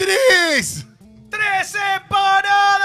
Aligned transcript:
¡Tres! 0.00 0.86
¡Tres 1.28 1.66
separadas! 1.66 2.80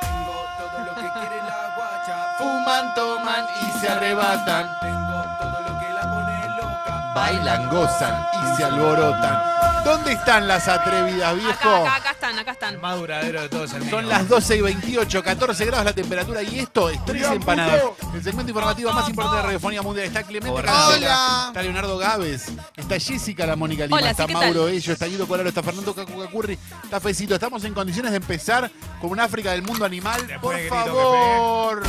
Tengo 0.00 0.44
todo 0.58 0.84
lo 0.84 0.94
que 0.94 1.00
quiere 1.00 1.36
la 1.38 1.74
guacha. 1.74 2.34
Fuman, 2.36 2.94
toman 2.94 3.46
y 3.62 3.78
se 3.80 3.88
arrebatan. 3.88 4.78
Tengo 4.82 5.22
todo 5.40 5.60
lo 5.62 5.80
que 5.80 5.88
la 5.90 6.02
pone 6.02 6.48
loca. 6.58 7.12
Bailan, 7.14 7.70
gozan 7.70 8.26
y 8.42 8.56
se 8.56 8.64
alborotan. 8.64 9.42
¿Dónde 9.84 10.12
están 10.12 10.46
las 10.48 10.68
atrevidas, 10.68 11.34
viejo? 11.34 11.52
Acá, 11.52 11.96
acá, 11.96 12.10
acá 12.10 12.13
están, 12.34 12.38
acá 12.38 12.52
están. 12.52 12.74
El 12.74 12.80
más 12.80 12.98
duradero 12.98 13.42
de 13.42 13.48
todos 13.48 13.72
el. 13.72 13.88
Son 13.90 14.08
las 14.08 14.28
12 14.28 14.56
y 14.56 14.60
28, 14.60 15.22
14 15.22 15.64
grados 15.66 15.84
la 15.84 15.92
temperatura 15.92 16.42
y 16.42 16.58
esto 16.60 16.90
es 16.90 17.04
Tres 17.04 17.26
Empanadas. 17.30 17.82
El 18.14 18.22
segmento 18.22 18.50
informativo 18.50 18.92
más 18.92 19.08
importante 19.08 19.36
de 19.36 19.42
la 19.42 19.46
radiofonía 19.46 19.82
mundial. 19.82 20.06
Está 20.06 20.22
Clemente 20.22 20.60
Hola. 20.60 21.44
está 21.48 21.62
Leonardo 21.62 21.98
Gávez, 21.98 22.46
está 22.76 22.98
Jessica 22.98 23.46
la 23.46 23.56
Mónica 23.56 23.84
Lima, 23.84 23.96
Hola, 23.96 24.10
está 24.10 24.24
sí, 24.24 24.28
¿qué 24.28 24.32
tal? 24.34 24.42
Mauro 24.44 24.68
Ello, 24.68 24.92
está 24.92 25.06
Guido 25.06 25.26
Colaro, 25.26 25.48
está 25.48 25.62
Fernando 25.62 25.94
Cacucacurri, 25.94 26.58
está 26.82 27.00
Fecito. 27.00 27.34
Estamos 27.34 27.64
en 27.64 27.74
condiciones 27.74 28.10
de 28.12 28.16
empezar 28.18 28.70
con 29.00 29.10
un 29.10 29.20
África 29.20 29.52
del 29.52 29.62
mundo 29.62 29.84
animal. 29.84 30.26
Después 30.26 30.40
Por 30.40 30.54
de 30.56 30.62
grito 30.62 30.84
que 30.84 30.90
favor. 30.90 31.82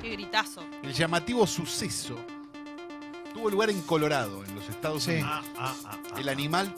Qué 0.00 0.10
gritazo. 0.10 0.64
El 0.82 0.92
llamativo 0.92 1.46
suceso 1.46 2.16
tuvo 3.34 3.50
lugar 3.50 3.70
en 3.70 3.80
Colorado, 3.82 4.44
en 4.44 4.54
los 4.54 4.68
Estados 4.68 5.04
Sí. 5.04 5.12
Unidos. 5.12 5.30
Ah, 5.32 5.42
ah, 5.58 5.74
ah, 5.84 5.96
ah. 6.14 6.20
El 6.20 6.28
animal 6.28 6.74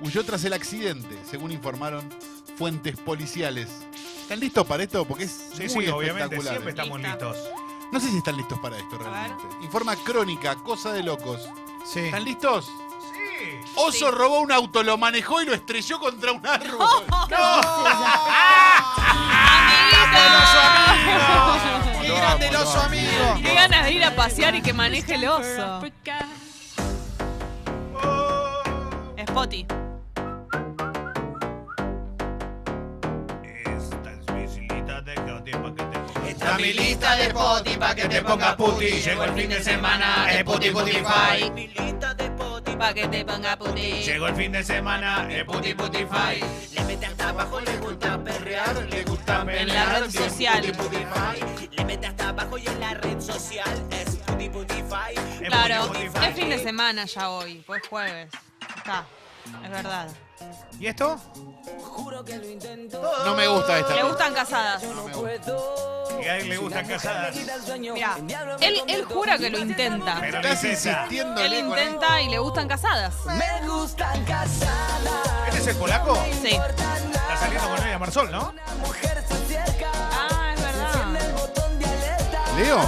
huyó 0.00 0.24
tras 0.24 0.44
el 0.44 0.52
accidente, 0.52 1.16
según 1.30 1.52
informaron 1.52 2.08
fuentes 2.56 2.96
policiales. 2.96 3.68
¿Están 4.22 4.40
listos 4.40 4.66
para 4.66 4.82
esto? 4.82 5.04
Porque 5.06 5.24
es 5.24 5.32
Sí, 5.54 5.62
muy 5.74 5.86
sí, 5.86 5.90
obviamente, 5.90 6.36
espectacular. 6.36 6.52
siempre 6.52 6.70
estamos 6.70 7.00
listos. 7.00 7.36
No 7.92 8.00
sé 8.00 8.10
si 8.10 8.18
están 8.18 8.36
listos 8.36 8.58
para 8.58 8.76
esto 8.76 8.98
realmente. 8.98 9.44
Informa 9.62 9.96
Crónica, 9.96 10.54
cosa 10.56 10.92
de 10.92 11.02
locos. 11.02 11.48
Sí. 11.86 12.00
¿Están 12.00 12.24
listos? 12.24 12.66
Sí. 12.66 13.70
Oso 13.76 14.10
robó 14.10 14.40
un 14.40 14.52
auto, 14.52 14.82
lo 14.82 14.98
manejó 14.98 15.40
y 15.40 15.46
lo 15.46 15.54
estrelló 15.54 15.98
contra 15.98 16.32
un 16.32 16.46
árbol. 16.46 16.78
¡Qué 22.02 22.08
grande 22.14 22.48
el 22.48 22.56
oso 22.56 22.80
amigo! 22.80 23.34
Qué 23.42 23.54
ganas 23.54 23.84
de 23.86 23.92
ir 23.92 24.04
a 24.04 24.14
pasear 24.14 24.54
y 24.54 24.62
que 24.62 24.72
maneje 24.72 25.14
el 25.14 25.26
oso. 25.28 25.82
Spotty. 29.26 29.60
Esta 29.66 29.87
mi 36.58 36.72
lista 36.72 37.16
de 37.16 37.32
poti 37.32 37.76
pa' 37.76 37.94
que 37.94 38.08
te 38.08 38.22
pongas 38.22 38.56
puti. 38.56 38.90
Llegó 38.90 39.24
el 39.24 39.32
fin 39.34 39.48
de 39.50 39.62
semana, 39.62 40.30
es 40.30 40.44
puti 40.44 40.70
putify. 40.70 41.52
Pa' 42.78 42.94
que 42.94 43.08
te 43.08 43.24
ponga 43.24 43.56
puti. 43.56 44.02
Llegó 44.04 44.28
el 44.28 44.36
fin 44.36 44.52
de 44.52 44.62
semana, 44.62 45.26
es 45.30 45.44
puti 45.44 45.74
putify. 45.74 46.40
Le 46.74 46.84
mete 46.84 47.06
hasta 47.06 47.30
abajo, 47.30 47.60
le 47.60 47.76
gusta 47.78 48.22
perrear, 48.22 48.76
le 48.88 49.04
gusta 49.04 49.44
En 49.48 49.68
la 49.68 49.84
red 49.86 50.10
social. 50.10 50.62
Le 51.72 51.84
mete 51.84 52.06
hasta 52.06 52.28
abajo 52.28 52.58
y 52.58 52.66
en 52.66 52.80
la 52.80 52.94
red 52.94 53.20
social 53.20 53.86
es 53.90 54.16
puti 54.16 54.48
putify. 54.48 55.14
Claro, 55.46 55.92
es 55.94 56.34
fin 56.34 56.50
de 56.50 56.58
semana 56.58 57.04
ya 57.04 57.30
hoy, 57.30 57.62
pues 57.66 57.82
jueves. 57.88 58.30
Está, 58.76 59.06
es 59.64 59.70
verdad. 59.70 60.08
¿Y 60.80 60.86
esto? 60.86 61.18
No 63.24 63.34
me 63.34 63.46
gusta 63.48 63.78
esta. 63.78 63.94
Le 63.94 64.02
gustan 64.04 64.34
casadas. 64.34 64.82
No 64.82 65.04
me 65.04 65.12
gusta. 65.12 65.52
Y 66.22 66.24
a 66.26 66.36
él 66.38 66.48
le 66.48 66.56
gustan 66.56 66.86
casadas. 66.86 67.34
Mira, 67.78 68.16
él, 68.60 68.82
él 68.86 69.04
jura 69.04 69.38
que 69.38 69.50
lo 69.50 69.58
intenta. 69.58 70.16
Pero 70.20 70.38
Estás 70.40 70.64
insistiendo. 70.64 71.40
Él 71.40 71.54
intenta 71.54 72.20
y 72.22 72.28
le 72.28 72.38
gustan 72.38 72.68
casadas. 72.68 73.14
¿Este 75.46 75.58
es 75.58 75.66
el 75.68 75.76
polaco? 75.76 76.16
Sí. 76.42 76.50
Está 76.54 77.36
saliendo 77.40 77.68
con 77.68 77.86
ella 77.86 77.98
Marsol, 77.98 78.30
¿no? 78.30 78.54
Ah, 80.12 80.52
es 80.54 80.62
verdad. 80.62 81.06
Leo, 82.56 82.80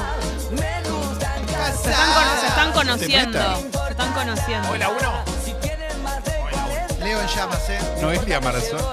Se 1.82 1.90
están, 1.90 2.12
cono- 2.12 2.40
se 2.40 2.46
están 2.46 2.72
conociendo. 2.72 3.56
Se 3.86 3.90
están 3.90 4.12
conociendo. 4.12 4.70
¿Hoy 4.70 4.78
la 4.78 4.88
uno? 4.88 5.29
Leo 7.10 7.20
en 7.22 7.26
llamas, 7.26 7.68
¿eh? 7.68 7.80
Noelia 8.00 8.40
Marzón. 8.40 8.78
Sí, 8.78 8.84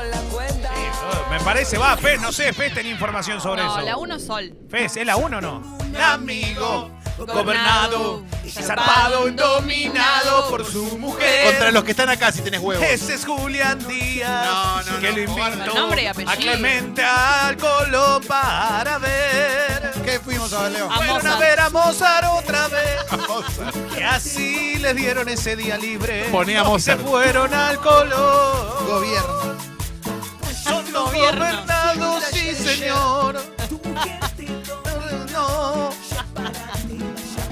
oh, 1.04 1.30
me 1.30 1.40
parece, 1.42 1.78
va, 1.78 1.96
Fez, 1.98 2.20
no 2.20 2.32
sé, 2.32 2.52
Fez 2.52 2.74
tenía 2.74 2.92
información 2.92 3.40
sobre 3.40 3.62
No, 3.62 3.78
eso. 3.78 3.86
la 3.86 3.96
uno 3.96 4.20
sol. 4.20 4.54
Fez, 4.72 4.98
¿es 4.98 5.06
la 5.06 5.18
uno 5.18 5.38
o 5.38 5.42
no? 5.42 5.78
Amigo, 6.04 6.90
Gobernado, 7.20 8.24
zarpado, 8.50 9.30
dominado 9.32 10.50
por 10.50 10.66
su 10.66 10.98
mujer. 10.98 11.46
Contra 11.46 11.72
los 11.72 11.84
que 11.84 11.92
están 11.92 12.10
acá, 12.10 12.32
si 12.32 12.42
tenés 12.42 12.60
huevos. 12.60 12.84
Ese 12.84 13.14
es 13.14 13.24
Julián 13.26 13.88
Díaz. 13.88 14.46
No, 14.46 14.82
no, 14.94 15.00
que 15.00 15.10
no, 15.10 15.16
lo 15.16 15.22
invitó 15.22 15.76
Nombre 15.76 16.02
y 16.02 16.06
apellido. 16.08 16.32
a 16.32 16.36
Clemente 16.38 17.04
al 17.04 17.58
Colo 17.58 18.20
para 18.28 18.98
ver. 18.98 19.92
¿Qué 20.04 20.20
fuimos 20.20 20.52
a 20.54 20.64
ver, 20.64 20.72
Leo? 20.72 20.90
Fueron 20.92 21.27
a 21.68 21.70
Mozart. 21.70 22.22
ver 22.22 22.26
a 22.26 22.30
Mozart 22.30 22.44
otra 22.44 22.68
vez. 22.68 23.98
Y 24.00 24.02
así 24.04 24.76
les 24.78 24.96
dieron 24.96 25.28
ese 25.30 25.56
día 25.56 25.78
libre. 25.78 26.26
Poné 26.32 26.58
a 26.58 26.64
Y 26.76 26.80
se 26.80 26.96
fueron 26.98 27.54
al 27.54 27.80
Colo. 27.80 28.86
Gobierno. 28.88 29.58
Son 30.64 30.92
los 30.92 31.12
gobernados, 31.14 32.24
sí 32.32 32.54
señor. 32.54 33.42
No. 35.32 35.90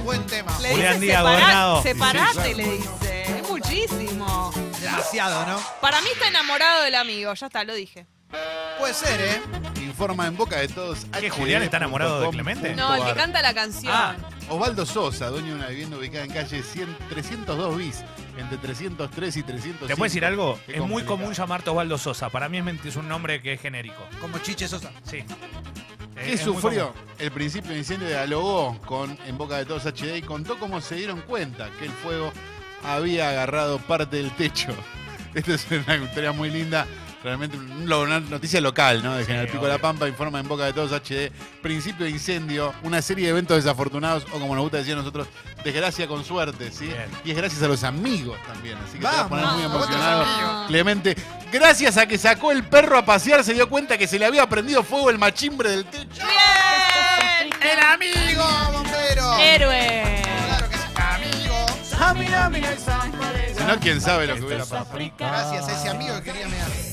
Buen 0.04 0.26
tema. 0.28 0.58
Le 0.60 0.72
Julián 0.72 0.94
dice 1.00 1.06
Díaz, 1.06 1.22
"Separá- 1.24 1.32
gobernado". 1.32 1.84
Separate, 1.84 2.56
le 2.56 2.64
dice. 2.64 3.40
Es 3.40 3.50
muchísimo. 3.50 4.52
Demasiado, 4.82 5.46
¿no? 5.48 5.60
Para 5.82 6.02
mí 6.02 6.08
está 6.14 6.28
enamorado 6.28 6.84
del 6.84 6.96
amigo. 6.96 7.34
Ya 7.34 7.48
está, 7.48 7.64
lo 7.64 7.74
dije. 7.74 8.06
Puede 8.80 8.94
ser, 8.94 9.22
¿eh? 9.22 9.42
Informa 9.82 10.28
en 10.28 10.36
boca 10.36 10.58
de 10.58 10.68
todos. 10.68 11.06
¿Qué, 11.20 11.30
Julián 11.30 11.64
está 11.64 11.78
enamorado 11.78 12.22
de 12.22 12.30
Clemente? 12.30 12.76
No, 12.76 12.94
el 12.96 13.04
que 13.06 13.14
canta 13.14 13.42
la 13.42 13.54
canción. 13.54 13.94
Ah. 13.96 14.16
Osvaldo 14.50 14.86
Sosa, 14.86 15.30
dueño 15.30 15.48
de 15.48 15.56
una 15.56 15.68
vivienda 15.68 15.98
ubicada 15.98 16.26
en 16.26 16.32
calle 16.32 16.62
100 16.62 16.98
302 17.10 17.78
bis, 17.78 18.04
entre 18.38 18.58
303 18.58 19.38
y 19.38 19.44
305. 19.44 19.88
¿Te 19.88 19.96
puedo 19.96 20.04
decir 20.04 20.26
algo? 20.26 20.60
Qué 20.66 20.76
Es 20.78 20.82
muy 20.82 21.04
común 21.04 21.34
llamarte 21.34 21.70
Osvaldo 21.70 21.98
Sosa. 21.98 22.30
Para 22.30 22.50
mí 22.50 22.58
es 22.60 22.86
es 22.86 22.96
un 22.96 23.08
nombre 23.08 23.42
que 23.42 23.54
es 23.54 23.62
genérico. 23.62 24.06
Como 24.22 24.38
Chiche 24.40 24.68
Sosa. 24.68 24.92
Sí. 25.04 25.24
¿Qué 26.16 26.34
Es- 26.34 26.42
sufrió? 26.42 26.94
El 27.18 27.32
principio 27.32 27.72
de 27.72 27.78
incendio 27.80 28.08
dialogó 28.08 28.80
con 28.86 29.18
En 29.26 29.38
Boca 29.38 29.58
de 29.58 29.66
Todos 29.66 29.86
HD 29.86 30.18
y 30.18 30.22
contó 30.22 30.60
cómo 30.60 30.82
se 30.82 30.96
dieron 30.96 31.22
cuenta 31.22 31.70
que 31.80 31.86
el 31.86 31.92
fuego 31.92 32.32
había 32.84 33.30
agarrado 33.30 33.80
parte 33.80 34.18
del 34.18 34.32
techo. 34.32 34.76
Esta 35.34 35.54
es 35.54 35.66
una 35.72 35.96
historia 35.96 36.32
muy 36.34 36.50
linda. 36.52 36.86
Realmente 37.26 37.58
una 37.58 38.20
noticia 38.20 38.62
local, 38.62 39.02
¿no? 39.02 39.16
De 39.16 39.26
General 39.26 39.48
Pico 39.48 39.66
de 39.66 39.72
La. 39.72 39.80
Pampa 39.80 40.08
informa 40.08 40.40
en 40.40 40.48
Boca 40.48 40.66
de 40.66 40.74
Todos 40.74 40.92
HD. 40.92 41.32
Principio 41.60 42.06
de 42.06 42.12
incendio, 42.12 42.72
una 42.84 43.02
serie 43.02 43.24
de 43.26 43.32
eventos 43.32 43.58
desafortunados, 43.58 44.28
o 44.32 44.40
como 44.40 44.54
nos 44.54 44.62
gusta 44.62 44.78
decir 44.78 44.94
a 44.94 44.98
nosotros, 44.98 45.28
desgracia 45.64 46.08
con 46.08 46.24
suerte, 46.24 46.72
¿sí? 46.72 46.86
Bien. 46.86 47.08
Y 47.24 47.32
es 47.32 47.38
gracias 47.38 47.64
a 47.64 47.68
los 47.68 47.84
amigos 47.84 48.38
también, 48.46 48.78
así 48.78 48.94
que 48.94 49.00
te 49.00 49.06
vas 49.06 49.16
a 49.16 49.24
Vamos, 49.24 49.40
poner 49.40 49.56
muy 49.56 49.64
emocionado. 49.64 50.68
Clemente, 50.68 51.16
gracias 51.52 51.98
a 51.98 52.06
que 52.06 52.20
sacó 52.20 52.52
el 52.52 52.64
perro 52.64 52.96
a 52.96 53.04
pasear, 53.04 53.44
se 53.44 53.56
dio 53.56 53.68
cuenta 53.70 53.98
que 53.98 54.06
se 54.06 54.20
le 54.20 54.28
había 54.28 54.48
prendido 54.48 54.84
fuego 54.84 55.10
el 55.10 55.18
machimbre 55.18 55.72
del 55.72 55.86
techo. 55.86 56.22
¡Bien! 56.28 57.50
¡El 57.60 57.80
amigo, 57.80 58.46
bombero! 58.72 59.40
¡Héroe! 59.40 60.22
Claro 60.22 60.70
que 60.70 60.78
sí. 60.78 60.84
Amigo. 60.96 61.66
Si 63.58 63.64
no, 63.64 63.80
quién 63.80 64.00
sabe 64.00 64.28
lo 64.28 64.36
que 64.36 64.44
hubiera 64.44 64.64
pasado. 64.64 64.86
Gracias 65.18 65.68
a 65.70 65.80
ese 65.80 65.90
amigo 65.90 66.18
que 66.18 66.32
quería 66.32 66.48
mear. 66.50 66.85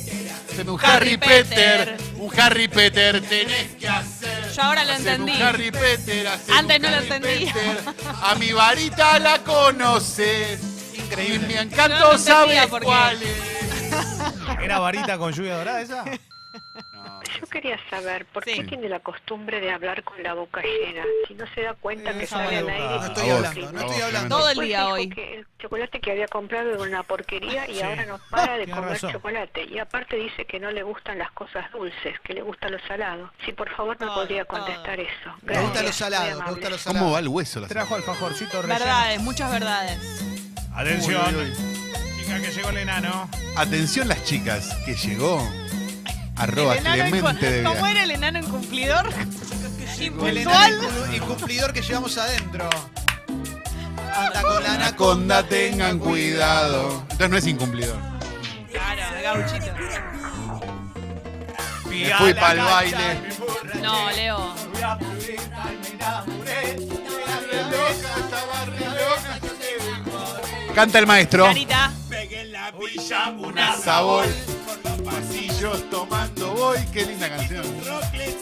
Haceme 0.52 0.70
un 0.70 0.80
Harry 0.84 1.16
Peter. 1.16 1.96
un 2.16 2.40
Harry 2.40 2.68
Peter 2.68 3.20
tenés 3.22 3.74
que 3.78 3.88
hacer. 3.88 4.52
Yo 4.54 4.62
ahora 4.62 4.84
lo 4.84 4.92
Haceme 4.92 5.10
entendí. 5.12 5.32
Un 5.32 5.42
Harry 5.42 5.70
Peter, 5.70 6.28
haceme 6.28 6.58
Antes 6.58 6.76
un 6.76 6.82
no 6.82 6.90
lo 6.90 6.96
Harry 6.96 7.06
entendía. 7.06 7.52
Peter. 7.54 7.80
A 8.22 8.34
mi 8.36 8.52
varita 8.52 9.18
la 9.18 9.38
conoces. 9.38 10.60
Increíble. 10.94 11.36
Y 11.44 11.48
mi 11.48 11.54
Yo 11.54 11.60
encanto 11.60 11.98
no 11.98 12.12
entendía 12.12 12.66
por 12.68 12.80
qué. 12.80 12.86
cuál 12.86 13.22
es. 13.22 14.58
¿Era 14.62 14.78
varita 14.78 15.18
con 15.18 15.32
lluvia 15.32 15.56
dorada 15.56 15.80
esa? 15.80 16.04
No, 16.92 17.20
Yo 17.40 17.46
quería 17.48 17.78
saber 17.90 18.26
por 18.26 18.44
Sí. 18.44 18.52
qué 18.54 18.64
tiene 18.64 18.88
la 18.88 19.00
costumbre 19.00 19.60
de 19.60 19.72
hablar 19.72 20.04
con 20.04 20.22
la 20.22 20.34
boca 20.34 20.60
llena. 20.62 21.02
Si 21.26 21.34
no 21.34 21.44
se 21.54 21.62
da 21.62 21.74
cuenta 21.74 22.16
que 22.16 22.24
Eso 22.24 22.36
sale 22.36 22.58
al 22.58 22.64
me 22.66 22.72
aire. 22.72 22.86
No 22.86 23.02
y 23.02 23.06
estoy 23.08 23.30
hablando, 23.30 23.72
no 23.72 23.80
estoy 23.80 24.00
hablando. 24.02 24.36
Todo 24.38 24.50
el 24.50 24.58
día 24.60 24.88
hoy. 24.88 25.08
que 25.08 25.34
el 25.38 25.46
chocolate 25.58 26.00
que 26.00 26.10
había 26.12 26.28
comprado 26.28 26.70
era 26.70 26.82
una 26.82 27.02
porquería 27.02 27.68
y 27.68 27.74
Sí. 27.76 27.82
ahora 27.82 28.06
no 28.06 28.20
para 28.30 28.56
de 28.56 28.68
comer 28.68 28.90
razón. 28.90 29.12
chocolate. 29.12 29.64
Y 29.64 29.78
aparte 29.78 30.16
dice 30.16 30.44
que 30.44 30.60
no 30.60 30.70
le 30.70 30.82
gustan 30.84 31.18
las 31.18 31.32
cosas 31.32 31.70
dulces, 31.72 32.20
que 32.22 32.34
le 32.34 32.42
gusta 32.42 32.68
lo 32.68 32.78
salado. 32.86 33.32
Si 33.44 33.52
por 33.52 33.68
favor 33.74 33.98
me 33.98 34.06
Todo, 34.06 34.14
podría 34.14 34.44
contestar 34.44 35.00
eso. 35.00 35.30
Me 35.42 35.54
Gracias. 35.54 35.64
gusta 35.64 35.82
lo 35.82 35.92
salado, 35.92 36.24
me 36.42 36.50
gusta 36.50 36.70
lo 36.70 36.76
¿Cómo 36.76 36.78
salado. 36.78 37.10
va 37.12 37.18
el 37.18 37.28
hueso? 37.28 37.60
La 37.60 37.68
Trajo 37.68 37.94
alfajorcito 37.96 38.62
relleno. 38.62 38.78
Verdades, 38.78 39.20
muchas 39.22 39.50
verdades. 39.50 39.98
Atención. 40.74 41.34
Uy, 41.34 41.42
uy, 41.42 41.50
uy. 41.50 42.22
Chica 42.22 42.40
que 42.40 42.50
llegó 42.52 42.68
el 42.70 42.76
enano. 42.78 43.28
Atención 43.56 44.06
las 44.08 44.22
chicas, 44.24 44.74
que 44.86 44.94
llegó 44.94 45.42
Arroba 46.36 46.74
El 46.74 46.80
enano 46.80 47.10
Clemente 47.10 47.62
¿Cómo 47.62 47.86
era 47.86 48.02
el 48.04 48.10
enano 48.10 48.38
incumplidor? 48.38 49.08
El 49.98 50.02
Impuntual. 50.06 50.72
enano 50.72 51.14
incumplidor 51.14 51.72
que 51.72 51.82
llevamos 51.82 52.18
adentro. 52.18 52.68
Anda 54.14 54.42
con 54.42 54.62
la 54.62 54.74
Anaconda, 54.74 55.42
tengan 55.44 55.98
cuidado. 55.98 57.00
Entonces 57.02 57.30
no 57.30 57.36
es 57.36 57.46
incumplidor. 57.46 57.96
Claro, 58.70 59.02
gauchito. 59.22 59.72
Me 61.88 62.14
fui 62.14 62.34
para 62.34 62.52
el 62.52 62.60
baile. 62.60 63.20
No, 63.82 64.10
Leo. 64.10 64.54
Canta 70.74 70.98
el 70.98 71.06
maestro. 71.06 71.44
Carita. 71.44 71.92
Sabor. 73.82 74.26
Pasillos 75.04 75.90
tomando 75.90 76.52
voy. 76.54 76.78
Qué 76.92 77.04
linda 77.06 77.28
canción. 77.28 77.64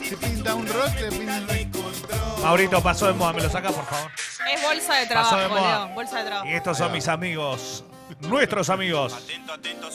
Se 0.08 0.16
pinta 0.16 0.54
un 0.54 0.66
rock, 0.66 0.94
le 1.00 1.08
pinta 1.10 1.38
un 1.38 2.42
Maurito, 2.42 2.82
pasó 2.82 3.06
de 3.06 3.12
moda, 3.12 3.32
me 3.34 3.42
lo 3.42 3.50
saca 3.50 3.70
por 3.70 3.84
favor. 3.84 4.10
Es 4.52 4.62
bolsa 4.62 4.94
de 4.94 5.06
Pasó 5.06 5.36
de 5.36 5.44
trabajo, 5.44 5.48
moda. 5.54 5.84
Leo. 5.86 5.94
Bolsa 5.94 6.18
de 6.18 6.24
trabajo. 6.24 6.46
Y 6.48 6.52
estos 6.54 6.78
son 6.78 6.92
mis 6.92 7.08
amigos, 7.08 7.84
nuestros 8.20 8.70
amigos. 8.70 9.14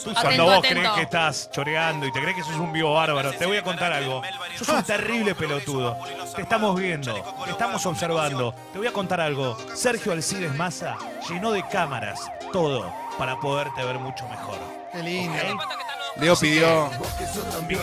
Cuando 0.04 0.20
Atento, 0.20 0.44
vos 0.44 0.58
atento. 0.58 0.68
crees 0.80 0.90
que 0.90 1.02
estás 1.02 1.50
choreando 1.50 2.06
y 2.06 2.12
te 2.12 2.20
crees 2.20 2.36
que 2.36 2.42
sos 2.44 2.54
un 2.54 2.72
vivo 2.72 2.94
bárbaro, 2.94 3.32
te 3.32 3.46
voy 3.46 3.56
a 3.56 3.62
contar 3.62 3.92
algo. 3.92 4.22
Sos 4.56 4.68
un 4.68 4.82
terrible 4.84 5.34
pelotudo. 5.34 5.98
Te 6.34 6.42
estamos 6.42 6.78
viendo, 6.78 7.14
te 7.44 7.50
estamos 7.50 7.84
observando. 7.84 8.54
Te 8.72 8.78
voy 8.78 8.86
a 8.86 8.92
contar 8.92 9.20
algo. 9.20 9.56
Sergio 9.74 10.12
Alcides 10.12 10.54
Massa 10.54 10.96
llenó 11.28 11.50
de 11.50 11.66
cámaras 11.68 12.20
todo 12.52 12.92
para 13.18 13.38
poderte 13.40 13.84
ver 13.84 13.98
mucho 13.98 14.26
mejor. 14.28 14.58
Qué 14.92 15.02
lindo. 15.02 15.34
Leo 16.20 16.36
pidió. 16.36 16.90
También 17.52 17.80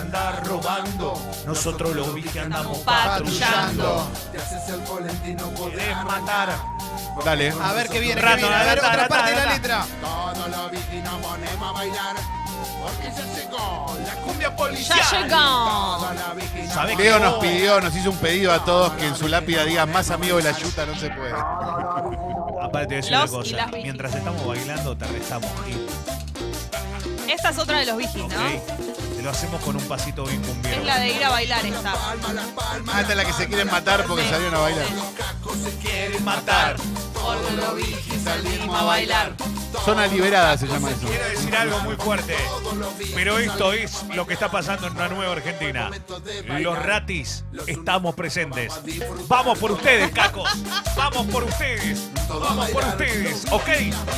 andar 0.00 0.44
robando. 0.46 1.20
Nosotros 1.46 1.94
los 1.94 2.14
vi 2.14 2.22
que 2.22 2.40
andamos 2.40 2.78
Patrullando. 2.78 4.10
Querés 5.70 5.96
matar. 6.04 6.56
Dale. 7.24 7.52
A 7.62 7.72
ver 7.72 7.88
qué 7.88 8.00
viene, 8.00 8.20
qué 8.20 8.26
Rato, 8.26 8.36
viene. 8.38 8.54
A 8.54 8.64
ver, 8.64 8.78
otra 8.78 9.08
parte 9.08 9.30
de 9.30 9.36
la 9.36 9.52
letra. 9.52 9.86
Todos 10.00 10.36
los 10.36 10.50
nos 10.50 11.14
ponemos 11.22 11.68
a 11.68 11.72
bailar. 11.72 12.16
Porque 12.82 13.08
ya 13.08 13.34
llegó 13.34 13.96
la 14.04 14.14
cumbia 14.22 14.56
policial. 14.56 14.98
Ya 14.98 15.20
llegó. 15.22 15.36
Todos 15.36 16.14
los 16.14 16.36
bichis 16.36 16.64
nos 16.64 16.72
¿Sabés 16.74 16.98
Leo 16.98 17.18
nos 17.18 17.34
pidió, 17.34 17.80
nos 17.80 17.96
hizo 17.96 18.10
un 18.10 18.16
pedido 18.18 18.52
a 18.52 18.64
todos 18.64 18.92
que 18.92 19.06
en 19.06 19.16
su 19.16 19.28
lápida 19.28 19.64
diga 19.64 19.86
más 19.86 20.10
amigo 20.10 20.36
de 20.36 20.42
la 20.44 20.52
yuta 20.52 20.86
no 20.86 20.94
se 20.96 21.10
puede. 21.10 21.34
Aparte 22.62 22.88
de 22.88 22.96
decir 22.96 23.12
Los 23.12 23.32
una 23.32 23.46
y 23.46 23.52
cosa, 23.52 23.66
mientras 23.72 24.14
estamos 24.14 24.46
bailando 24.46 24.96
te 24.96 25.06
rezamos. 25.06 25.50
Esta 27.28 27.50
es 27.50 27.58
otra 27.58 27.78
de 27.80 27.86
los 27.86 27.96
vigis. 27.96 28.22
¿no? 28.22 28.28
Te 29.16 29.22
lo 29.22 29.30
hacemos 29.30 29.60
con 29.62 29.76
un 29.76 29.82
pasito 29.84 30.24
bien 30.24 30.42
cumbiero. 30.42 30.80
Es 30.80 30.86
la 30.86 30.98
de 31.00 31.08
ir 31.12 31.24
a 31.24 31.30
bailar 31.30 31.64
esta. 31.66 31.92
Ah, 31.92 33.00
esta 33.00 33.12
es 33.12 33.16
la 33.16 33.24
que 33.24 33.32
se 33.32 33.48
quieren 33.48 33.68
matar 33.70 34.04
porque 34.06 34.24
Sí. 34.24 34.30
salieron 34.30 34.54
a 34.54 34.58
bailar. 34.58 34.86
quieren 35.82 36.24
matar. 36.24 36.76
Porque 37.14 37.52
los 37.56 37.74
vigis 37.76 38.22
salimos 38.22 38.76
a 38.78 38.84
bailar. 38.84 39.32
Zona 39.84 40.06
liberada 40.06 40.56
se 40.58 40.66
llama 40.66 40.90
eso. 40.90 41.06
Quiero 41.06 41.28
decir 41.28 41.56
algo 41.56 41.78
muy 41.80 41.96
fuerte, 41.96 42.34
pero 43.14 43.38
esto 43.38 43.72
es 43.72 44.02
lo 44.14 44.26
que 44.26 44.34
está 44.34 44.50
pasando 44.50 44.86
en 44.86 44.94
una 44.94 45.08
nueva 45.08 45.32
Argentina. 45.32 45.90
Los 46.58 46.78
ratis 46.82 47.44
estamos 47.66 48.14
presentes. 48.14 48.72
Vamos 49.28 49.58
por 49.58 49.72
ustedes, 49.72 50.10
cacos. 50.10 50.48
Vamos 50.96 51.26
por 51.26 51.44
ustedes. 51.44 52.10
Vamos 52.28 52.70
por 52.70 52.84
ustedes, 52.84 53.44
¿ok? 53.50 53.68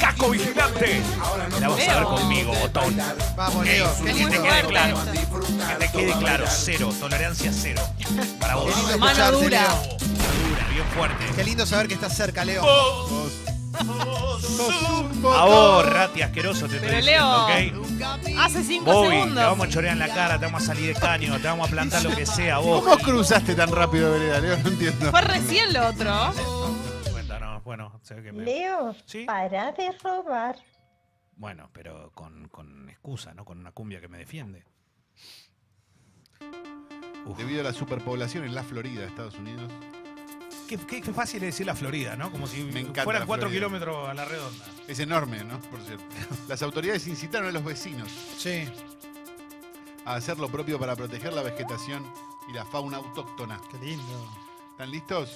Caco 0.00 0.30
vigilante. 0.30 1.02
La 1.60 1.68
vas 1.68 1.88
a 1.88 1.94
ver 1.96 2.04
conmigo, 2.04 2.54
botón. 2.54 2.96
Vamos, 3.36 3.64
Leo. 3.66 3.88
Qué 4.04 4.14
Que 4.14 4.26
te 4.26 4.42
quede 4.42 4.62
claro. 4.62 4.96
Que 5.04 5.86
te 5.86 5.92
quede 5.92 6.12
claro, 6.18 6.44
cero. 6.48 6.90
Tolerancia 6.98 7.52
cero. 7.52 7.82
Para 8.40 8.56
vos. 8.56 8.98
Mano 8.98 9.32
dura. 9.32 9.48
Leo. 9.48 9.98
Dura, 9.98 10.68
bien 10.72 10.86
fuerte. 10.94 11.24
Qué 11.36 11.44
lindo 11.44 11.66
saber 11.66 11.88
que 11.88 11.94
estás 11.94 12.16
cerca, 12.16 12.44
Leo. 12.44 12.62
A 13.80 15.44
vos, 15.44 15.86
rati 15.92 16.22
asqueroso, 16.22 16.66
te 16.68 16.76
estoy 16.76 16.88
Pero 16.90 17.00
diciendo, 17.00 17.46
Leo, 17.48 18.14
¿ok? 18.14 18.38
Hace 18.38 18.64
cinco 18.64 18.92
Bobby, 18.92 19.08
te 19.08 19.14
segundos. 19.20 19.44
vamos 19.44 19.66
a 19.66 19.70
chorear 19.70 19.92
en 19.94 19.98
la 19.98 20.08
cara, 20.14 20.38
te 20.38 20.44
vamos 20.46 20.62
a 20.62 20.66
salir 20.66 20.94
de 20.94 21.00
caño, 21.00 21.36
te 21.38 21.46
vamos 21.46 21.68
a 21.68 21.70
plantar 21.70 22.02
lo 22.02 22.14
que 22.14 22.26
sea, 22.26 22.58
vos. 22.58 22.82
¿Cómo 22.82 22.96
cruzaste 22.98 23.54
tan 23.54 23.70
rápido, 23.70 24.12
Vereda, 24.12 24.40
Leo? 24.40 24.58
No 24.58 24.68
entiendo. 24.68 25.10
Fue 25.10 25.20
recién 25.22 25.72
lo 25.72 25.86
otro. 25.88 26.32
Cuéntanos, 27.12 27.62
bueno, 27.64 28.00
se 28.02 28.14
ve 28.14 28.22
que 28.22 28.32
me... 28.32 28.44
Leo, 28.44 28.94
¿Sí? 29.06 29.24
para 29.24 29.72
de 29.72 29.92
robar. 30.02 30.56
Bueno, 31.36 31.70
pero 31.72 32.10
con, 32.14 32.48
con 32.48 32.88
excusa, 32.88 33.32
¿no? 33.34 33.44
Con 33.44 33.58
una 33.58 33.70
cumbia 33.72 34.00
que 34.00 34.08
me 34.08 34.18
defiende. 34.18 34.64
Uf, 37.26 37.36
Debido 37.36 37.60
a 37.60 37.64
la 37.64 37.72
superpoblación 37.72 38.44
en 38.44 38.54
la 38.54 38.62
Florida, 38.64 39.04
Estados 39.04 39.34
Unidos. 39.34 39.70
Qué, 40.68 40.76
qué- 40.78 41.00
qué 41.00 41.12
fácil 41.12 41.42
es 41.42 41.54
decir 41.54 41.66
la 41.66 41.74
Florida, 41.74 42.14
¿no? 42.16 42.30
Como 42.30 42.46
si 42.46 42.62
Me 42.62 42.80
encanta 42.80 43.02
fueran 43.04 43.20
la 43.22 43.26
cuatro 43.26 43.48
Florida. 43.48 43.66
kilómetros 43.66 44.08
a 44.08 44.14
la 44.14 44.24
redonda. 44.24 44.64
Es 44.86 44.98
enorme, 45.00 45.42
¿no? 45.44 45.58
Por 45.60 45.80
cierto. 45.82 46.04
Las 46.48 46.62
autoridades 46.62 47.06
incitaron 47.08 47.48
a 47.48 47.52
los 47.52 47.64
vecinos 47.64 48.08
Sí, 48.38 48.68
a 50.04 50.14
hacer 50.14 50.38
lo 50.38 50.48
propio 50.48 50.78
para 50.78 50.94
proteger 50.96 51.32
la 51.32 51.42
vegetación 51.42 52.04
y 52.48 52.52
la 52.52 52.64
fauna 52.64 52.98
autóctona. 52.98 53.60
qué 53.70 53.78
lindo. 53.84 54.26
¿Están 54.72 54.90
listos? 54.90 55.30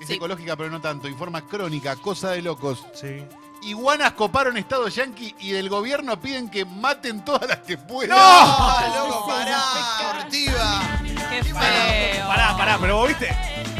Es 0.00 0.08
Sí. 0.08 0.14
ecológica, 0.14 0.56
pero 0.56 0.70
no 0.70 0.80
tanto. 0.80 1.06
Informa 1.08 1.42
crónica, 1.46 1.94
cosa 1.96 2.30
de 2.32 2.42
locos. 2.42 2.84
Sí. 2.94 3.22
Iguanas 3.62 4.12
coparon 4.12 4.56
Estado 4.58 4.88
Yankee 4.88 5.34
y 5.38 5.52
del 5.52 5.68
gobierno 5.68 6.20
piden 6.20 6.50
que 6.50 6.64
maten 6.64 7.24
todas 7.24 7.48
las 7.48 7.58
que 7.60 7.78
puedan. 7.78 8.18
¡No! 8.18 8.18
¡Loco, 9.08 9.26
pará! 9.28 9.62
¡Ortiva! 10.24 10.98
Qué 11.30 11.42
feo. 11.44 12.26
Pará, 12.26 12.56
pará, 12.56 12.78
pero 12.80 12.96
vos 12.98 13.08
viste. 13.08 13.28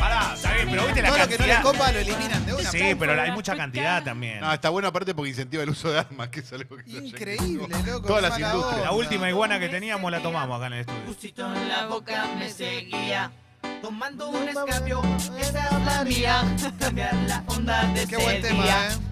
Pará, 0.04 0.34
está 0.34 0.52
bien, 0.52 0.68
pero 0.70 0.84
viste 0.84 1.00
la 1.00 1.08
Todo 1.08 1.18
lo 1.18 1.28
que 1.28 1.38
no 1.38 1.46
le 1.46 1.52
cantidad. 1.54 1.72
copa 1.72 1.92
lo 1.92 1.98
eliminan 1.98 2.44
de 2.44 2.52
una. 2.52 2.70
Sí, 2.70 2.94
pero 2.98 3.22
hay 3.22 3.30
mucha 3.30 3.56
cantidad 3.56 4.04
también. 4.04 4.40
No, 4.40 4.52
está 4.52 4.68
bueno 4.68 4.88
aparte 4.88 5.14
porque 5.14 5.30
incentiva 5.30 5.62
el 5.62 5.70
uso 5.70 5.90
de 5.90 6.00
armas, 6.00 6.28
que 6.28 6.40
es 6.40 6.52
algo 6.52 6.76
que 6.76 6.90
Increíble, 6.90 7.68
loco. 7.86 8.06
Todas 8.06 8.22
qué 8.22 8.28
las 8.28 8.38
mala 8.38 8.54
industrias. 8.54 8.84
La 8.84 8.92
última 8.92 9.30
iguana 9.30 9.58
que 9.58 9.70
teníamos 9.70 10.12
la 10.12 10.20
tomamos 10.20 10.58
acá 10.58 10.66
en 10.66 10.72
el 10.74 10.80
estudio. 10.80 11.54
En 11.54 11.68
la 11.68 11.86
boca 11.86 12.26
me 12.38 12.50
seguía. 12.50 13.32
Tomando 13.80 14.28
un 14.28 14.46
escabio, 14.46 15.00
esa 15.38 15.68
es 15.68 15.84
la 15.86 16.04
mía. 16.04 16.56
Cambiar 16.78 17.14
la 17.26 17.42
onda 17.46 17.84
de 17.94 18.06
Qué 18.06 18.16
buen 18.18 18.42
tema, 18.42 18.64
¿eh? 18.66 19.03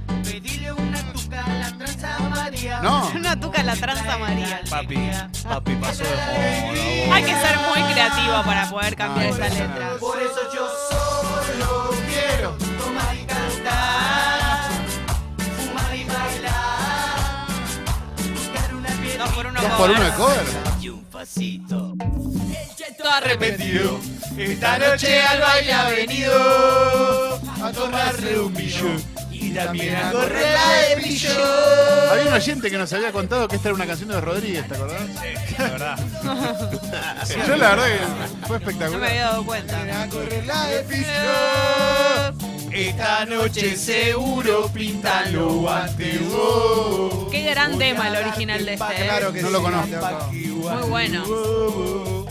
No. 2.83 3.09
Una 3.15 3.39
tuca 3.39 3.61
a 3.61 3.65
la 3.65 3.77
tranza 3.77 4.19
María. 4.19 4.61
Papi, 4.69 4.97
papi 5.45 5.75
pasó 5.77 6.03
de 6.03 6.11
moda. 7.07 7.15
Hay 7.15 7.23
que 7.23 7.35
ser 7.37 7.59
muy 7.59 7.93
creativo 7.93 8.43
para 8.45 8.69
poder 8.71 8.97
cambiar 8.97 9.27
esa 9.27 9.49
letra. 9.49 9.97
Por 10.01 10.21
eso 10.21 10.41
yo 10.53 10.69
solo 10.91 11.91
quiero 12.09 12.51
tomar 12.53 13.15
y 13.15 13.25
cantar. 13.25 14.71
Fumar 15.57 15.95
y 15.97 16.05
bailar. 16.05 17.47
Buscar 18.35 18.75
una 18.75 18.89
piedra. 18.89 19.25
Dos 19.25 19.35
por 19.35 19.47
uno 19.47 19.61
¿Dos 19.61 19.73
por 19.73 19.91
uno 19.91 20.01
de 20.03 20.13
cover? 20.13 20.47
Y 20.81 20.89
un 20.89 21.05
pasito. 21.05 21.95
Todo 22.99 23.11
arrepentido. 23.11 24.01
Esta 24.37 24.79
noche 24.79 25.23
al 25.23 25.41
baile 25.41 25.73
ha 25.73 25.89
venido 25.89 27.41
a 27.63 27.73
tomarle 27.73 28.39
un 28.41 28.55
billón. 28.55 29.12
Y 29.53 29.55
también 29.55 29.95
a 29.97 30.13
correr 30.13 30.47
la 30.51 30.73
de 30.97 31.03
pillo. 31.03 31.29
Había 32.11 32.23
un 32.29 32.33
oyente 32.33 32.71
que 32.71 32.79
nos 32.79 32.91
había 32.95 33.13
contado 33.13 33.47
que 33.49 33.57
esta 33.57 33.69
era 33.69 33.75
una 33.75 33.87
canción 33.87 34.09
de 34.09 34.19
Rodríguez, 34.19 34.67
¿te 34.67 34.75
acordás? 34.75 35.03
Sí, 35.21 35.55
la 35.59 35.69
verdad. 35.69 35.99
Yo 37.47 37.57
la 37.57 37.75
verdad 37.75 37.87
que 37.87 37.99
fue 37.99 38.09
No 38.41 38.49
me 38.49 38.57
espectacular. 38.57 39.11
había 39.11 39.23
dado 39.25 39.45
cuenta. 39.45 40.03
A 40.03 40.09
correr 40.09 40.47
la 40.47 40.67
de 40.69 40.85
Esta 42.73 43.27
noche 43.27 43.77
seguro 43.77 44.71
pintan 44.73 45.35
los 45.35 45.53
guantes. 45.53 46.19
Qué 47.31 47.43
gran 47.51 47.79
tema 47.79 48.09
el 48.09 48.17
original 48.25 48.65
de 48.65 48.73
este. 48.73 48.85
¿eh? 48.95 49.05
Claro 49.05 49.33
que 49.35 49.43
No 49.43 49.49
sí, 49.49 49.53
lo 49.53 49.63
conozco. 49.63 50.31
Muy 50.33 50.89
bueno. 50.89 52.22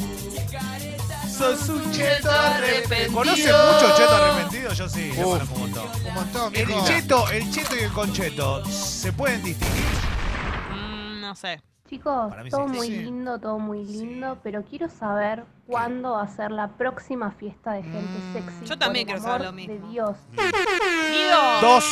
Sos 1.41 1.69
un 1.69 1.91
cheto 1.91 2.29
arrepentido. 2.29 3.13
¿Conoce 3.13 3.51
mucho 3.51 3.98
cheto 3.98 4.15
arrepentido? 4.15 4.74
Yo 4.74 4.88
sí, 4.89 5.12
yo 5.17 5.24
conozco 5.25 5.55
un 5.55 5.62
montón. 5.62 5.89
Un 6.05 6.13
montón, 6.13 6.55
El 6.55 6.67
mijo. 6.67 6.86
cheto, 6.86 7.29
el 7.31 7.51
cheto 7.51 7.75
y 7.75 7.79
el 7.79 7.91
concheto, 7.91 8.63
¿se 8.65 9.12
pueden 9.12 9.41
distinguir? 9.43 9.83
Mm, 10.71 11.21
no 11.21 11.33
sé. 11.36 11.62
Chicos, 11.89 12.29
Para 12.29 12.43
mí 12.43 12.50
todo 12.51 12.67
sí. 12.69 12.75
muy 12.75 12.88
Sí. 12.88 12.98
lindo, 12.98 13.39
todo 13.39 13.57
muy 13.60 13.83
lindo, 13.83 14.38
pero 14.43 14.63
quiero 14.63 14.88
saber 14.88 15.43
cuándo 15.67 16.12
va 16.12 16.21
a 16.24 16.27
ser 16.27 16.51
la 16.51 16.67
próxima 16.77 17.31
fiesta 17.31 17.74
de 17.74 17.81
gente 17.83 18.19
sexy. 18.33 18.65
Yo 18.65 18.77
también 18.77 19.07
por 19.07 19.15
quiero 19.15 19.27
saber 19.27 19.48
amor 19.48 19.48
lo 19.48 19.53
mismo. 19.53 19.74
De 19.88 19.91
Dios. 19.91 20.17
Guido. 21.12 21.62
Dos, 21.62 21.86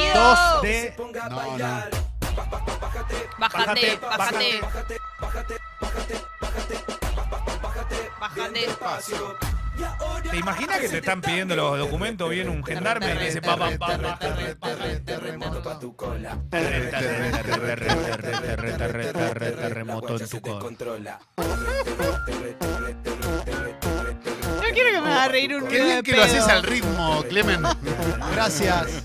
Guido. 0.00 0.14
dos 0.24 0.62
de... 0.62 0.94
No, 0.98 1.58
no. 1.58 1.66
Bájate, 3.38 3.98
Bájate, 4.00 4.60
bájate. 5.20 5.56
Bájate. 8.20 8.66
¿Te 10.30 10.38
imaginas 10.38 10.78
que 10.78 10.88
te 10.88 10.98
están 10.98 11.20
pidiendo 11.20 11.54
los 11.54 11.78
documentos? 11.78 12.30
Viene 12.30 12.50
un 12.50 12.64
gendarme 12.64 13.12
y 13.12 13.18
te 13.18 13.24
dice 13.24 13.42
pa, 13.42 13.56
pa, 13.56 14.18
Terremoto 15.04 15.78
tu 15.78 15.94
cola. 15.94 16.38
terremoto 19.58 20.16
en 20.18 20.28
tu 20.28 20.40
cola. 20.40 20.60
Controla. 20.60 21.20
Yo 24.62 24.72
quiero 24.72 24.90
que 24.90 25.00
me 25.00 25.12
haga 25.12 25.28
reír 25.28 25.54
un 25.54 25.68
Qué 25.68 25.82
bien 25.82 26.02
que 26.02 26.16
lo 26.16 26.22
haces 26.22 26.48
al 26.48 26.62
ritmo, 26.62 27.22
Clemen. 27.28 27.62
Gracias. 28.32 29.02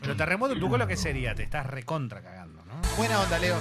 Pero 0.00 0.16
terremoto 0.16 0.54
en 0.54 0.60
tu 0.60 0.68
cola, 0.68 0.86
¿qué 0.88 0.96
sería? 0.96 1.34
Te 1.34 1.44
estás 1.44 1.66
recontra 1.66 2.20
cagando. 2.20 2.61
Buena 2.96 3.20
onda, 3.20 3.38
Leo. 3.38 3.56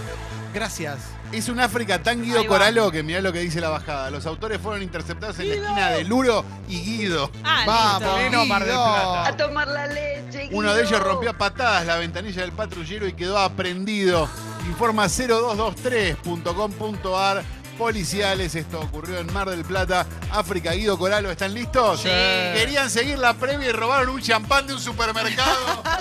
Gracias. 0.54 1.00
Es 1.32 1.48
un 1.48 1.60
África 1.62 2.04
tan 2.04 2.22
Guido. 2.24 2.46
Coralo 2.46 2.92
que 2.92 3.04
mirá 3.04 3.22
lo 3.22 3.32
que 3.32 3.40
dice 3.40 3.62
la 3.62 3.70
bajada. 3.70 4.10
Los 4.12 4.26
autores 4.26 4.60
fueron 4.60 4.82
interceptados 4.84 5.40
en 5.40 5.48
la 5.50 5.56
esquina 5.56 5.90
de 5.92 6.04
Luro 6.04 6.44
y 6.68 6.82
Guido. 6.82 7.32
Ah, 7.44 7.64
Vamos, 7.66 8.02
listo. 8.02 8.16
Pleno 8.18 8.46
Mar 8.46 8.64
del 8.66 8.74
Guido. 8.74 8.84
Plata. 8.84 9.38
tomar 9.38 9.68
la 9.70 9.88
leche. 9.88 10.50
Uno 10.52 10.74
de 10.74 10.84
ellos 10.84 11.00
rompió 11.02 11.30
a 11.30 11.38
patadas 11.38 11.86
la 11.86 11.96
ventanilla 11.98 12.42
del 12.42 12.52
patrullero 12.52 13.08
y 13.08 13.14
quedó 13.14 13.38
aprendido. 13.40 14.28
Informa 14.68 15.06
0223.com.ar. 15.08 17.44
Policiales, 17.78 18.54
esto 18.54 18.82
ocurrió 18.82 19.18
en 19.20 19.32
Mar 19.34 19.50
del 19.50 19.64
Plata. 19.64 20.06
África, 20.32 20.74
Guido 20.74 21.00
Coralo, 21.00 21.32
¿están 21.32 21.54
listos? 21.54 22.02
Sí. 22.02 22.10
Querían 22.10 22.90
seguir 22.92 23.18
la 23.18 23.34
previa 23.34 23.70
y 23.70 23.72
robaron 23.72 24.10
un 24.10 24.22
champán 24.22 24.68
de 24.68 24.74
un 24.74 24.80
supermercado. 24.80 25.82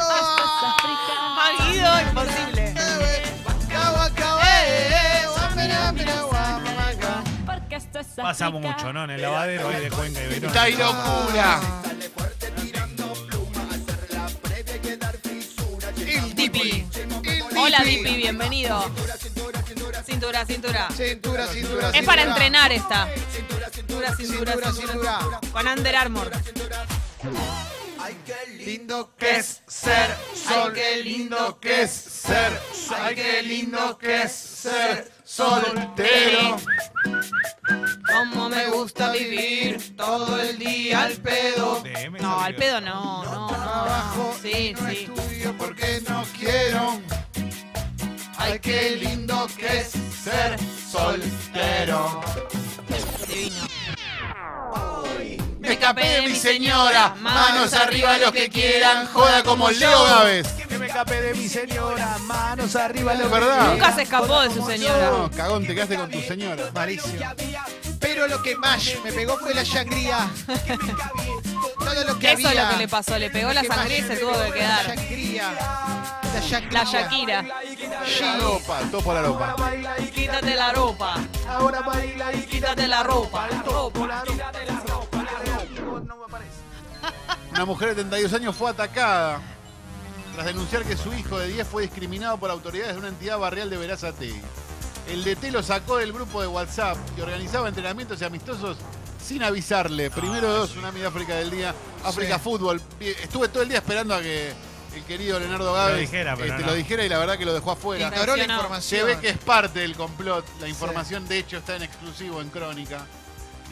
Ah, 1.42 1.52
Guido, 1.70 1.88
Pasamos 8.16 8.60
mucho, 8.60 8.92
¿no? 8.92 9.04
En 9.04 9.10
el 9.10 9.22
lavadero 9.22 9.68
ahí 9.68 9.80
de 9.84 9.90
Cuenca 9.90 10.20
y 10.22 10.26
Verón. 10.28 10.44
¡Está 10.46 10.62
ahí 10.62 10.76
locura! 10.76 11.60
El 16.06 16.34
Dipi. 16.34 16.86
Hola, 17.56 17.80
Dipi, 17.84 18.16
bienvenido. 18.16 18.82
Cintura, 20.04 20.44
cintura. 20.44 20.88
Cintura, 20.96 21.46
cintura, 21.46 21.90
Es 21.90 22.04
para 22.04 22.22
entrenar 22.22 22.72
esta. 22.72 23.08
Cintura, 23.32 23.70
cintura, 23.70 24.16
Cintura, 24.16 24.72
cintura. 24.72 24.72
cintura. 24.72 25.40
Con 25.52 25.68
Under 25.68 25.96
Armour. 25.96 26.30
Lindo 28.58 29.14
que 29.16 29.36
es 29.36 29.62
ser 29.66 30.16
sol, 30.34 30.72
qué 30.74 31.02
lindo 31.02 31.58
que 31.60 31.82
es 31.82 31.90
ser 31.90 32.60
Ay, 32.98 33.14
qué 33.14 33.42
lindo 33.42 33.96
que 33.98 34.22
es 34.22 34.32
ser 34.32 35.10
soltero. 35.24 36.09
Vivir 39.24 39.96
todo 39.96 40.40
el 40.40 40.58
día 40.58 41.02
al 41.02 41.12
pedo. 41.12 41.82
DM 41.82 42.18
No, 42.20 42.40
al 42.40 42.54
pedo 42.54 42.80
no, 42.80 43.24
no, 43.24 43.32
no. 43.32 43.46
trabajo, 43.48 44.34
Sí, 44.42 44.74
no 44.78 44.88
sí. 44.90 44.96
estudio 45.08 45.54
porque 45.58 46.02
no 46.08 46.24
quiero. 46.38 47.00
Ay, 48.36 48.58
qué 48.60 48.96
lindo 49.02 49.46
que 49.56 49.80
es 49.80 49.90
ser 50.24 50.58
soltero. 50.90 52.20
Divino. 53.28 53.68
Me 55.60 55.72
escapé 55.74 56.04
de 56.08 56.22
mi 56.22 56.34
señora, 56.34 57.14
manos 57.20 57.72
arriba 57.74 58.16
los 58.18 58.32
que 58.32 58.48
quieran, 58.48 59.06
joda 59.06 59.42
como 59.44 59.70
Leo 59.70 60.04
Gávez. 60.04 60.48
Que 60.68 60.78
me 60.78 60.86
escapé 60.86 61.20
de 61.20 61.34
mi 61.34 61.48
señora, 61.48 62.16
manos 62.22 62.74
arriba, 62.76 63.12
Es 63.12 63.30
verdad. 63.30 63.70
Nunca 63.72 63.92
se 63.94 64.02
escapó 64.02 64.40
de 64.40 64.50
su 64.52 64.64
señora. 64.66 65.10
No, 65.10 65.30
cagón, 65.30 65.66
te 65.66 65.74
quedaste 65.74 65.96
con 65.96 66.10
tu 66.10 66.20
señora. 66.22 66.70
Malísimo. 66.74 67.14
Pero 68.20 68.36
lo 68.36 68.42
que 68.42 68.54
más 68.54 68.84
me 69.02 69.10
pegó 69.14 69.38
fue 69.38 69.54
la 69.54 69.64
sangría. 69.64 70.28
Todo 71.78 72.04
lo 72.04 72.18
que 72.18 72.32
Eso 72.32 72.50
es 72.50 72.54
lo 72.54 72.68
que 72.68 72.76
le 72.76 72.86
pasó. 72.86 73.18
Le 73.18 73.30
pegó 73.30 73.50
la 73.50 73.64
sangría 73.64 73.96
y 73.96 74.02
se 74.02 74.16
tuvo 74.18 74.32
que 74.44 74.52
quedar. 74.52 74.88
La 74.88 74.94
sangría. 74.94 75.52
La 75.52 76.42
sangría. 76.42 76.70
La 76.70 76.84
Shakira. 76.84 77.42
La 78.20 78.36
ropa, 78.36 78.80
topo 78.90 79.14
la 79.14 79.22
ropa. 79.22 79.56
Quítate 80.14 80.54
la 80.54 80.70
ropa. 80.70 81.14
Ahora 81.48 81.80
baila 81.80 82.34
y 82.34 82.42
Quítate 82.42 82.86
la 82.88 83.02
ropa. 83.02 83.48
La 83.48 83.62
ropa. 83.62 84.24
Una 87.52 87.64
mujer 87.64 87.88
de 87.88 87.94
32 87.94 88.34
años 88.34 88.54
fue 88.54 88.68
atacada 88.70 89.40
tras 90.34 90.44
denunciar 90.44 90.84
que 90.84 90.98
su 90.98 91.14
hijo 91.14 91.38
de 91.38 91.48
10 91.48 91.66
fue 91.66 91.84
discriminado 91.84 92.36
por 92.36 92.50
autoridades 92.50 92.92
de 92.92 92.98
una 92.98 93.08
entidad 93.08 93.38
barrial 93.38 93.70
de 93.70 93.78
Verazategui. 93.78 94.42
El 95.10 95.24
DT 95.24 95.50
lo 95.52 95.62
sacó 95.62 95.96
del 95.98 96.12
grupo 96.12 96.40
de 96.40 96.46
WhatsApp 96.48 96.96
que 97.16 97.22
organizaba 97.22 97.68
entrenamientos 97.68 98.20
y 98.20 98.24
amistosos 98.24 98.76
sin 99.24 99.42
avisarle. 99.42 100.10
Primero 100.10 100.48
dos, 100.52 100.70
Tsunami 100.70 101.00
de 101.00 101.06
África 101.06 101.34
del 101.36 101.50
Día, 101.50 101.74
África 102.04 102.36
Sí. 102.36 102.44
Fútbol. 102.44 102.80
Estuve 103.00 103.48
todo 103.48 103.62
el 103.62 103.68
día 103.68 103.78
esperando 103.78 104.14
a 104.14 104.20
que 104.22 104.52
el 104.94 105.04
querido 105.04 105.38
Leonardo 105.38 105.72
Gávez 105.72 106.00
dijera, 106.00 106.34
pero 106.36 106.52
este, 106.52 106.60
no. 106.62 106.68
lo 106.70 106.74
dijera 106.74 107.04
y 107.04 107.08
la 107.08 107.18
verdad 107.18 107.38
que 107.38 107.44
lo 107.44 107.52
dejó 107.52 107.72
afuera. 107.72 108.06
Ignoró 108.06 108.26
la 108.26 108.34
Reaccionó. 108.34 108.54
información. 108.54 109.00
Se 109.00 109.04
ve 109.06 109.20
que 109.20 109.28
es 109.30 109.38
parte 109.38 109.80
del 109.80 109.94
complot. 109.96 110.44
La 110.60 110.68
información, 110.68 111.26
de 111.28 111.38
hecho, 111.38 111.58
está 111.58 111.76
en 111.76 111.82
exclusivo 111.82 112.40
en 112.40 112.48
Crónica. 112.50 113.04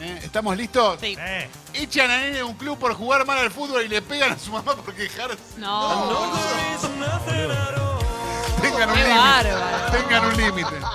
¿Eh? 0.01 0.19
¿Estamos 0.23 0.55
listos? 0.55 0.97
Sí. 1.01 1.17
Eh, 1.19 1.49
Echan 1.73 2.09
a 2.09 2.17
nene 2.19 2.37
de 2.37 2.43
un 2.43 2.53
club 2.53 2.77
por 2.79 2.93
jugar 2.93 3.25
mal 3.25 3.37
al 3.37 3.51
fútbol 3.51 3.83
y 3.83 3.89
le 3.89 4.01
pegan 4.01 4.31
a 4.31 4.39
su 4.39 4.49
mamá 4.51 4.73
por 4.75 4.93
quejarse. 4.93 5.37
No. 5.57 6.31
Tengan 8.71 8.89
un 8.89 8.95
Qué 8.95 9.01
límite. 9.03 9.19
bárbaro. 9.19 9.91
Tengan 9.91 10.25
un 10.25 10.37
límite. 10.37 10.79
No, 10.79 10.87